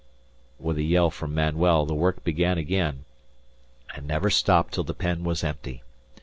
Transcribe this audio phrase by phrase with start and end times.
[0.57, 3.05] With a yell from Manuel the work began again,
[3.95, 5.83] and never stopped till the pen was empty.